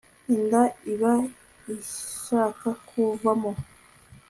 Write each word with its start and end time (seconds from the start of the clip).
inda 0.33 0.63
iba 0.91 1.13
ishaka 1.75 2.69
kuvamo 2.87 3.51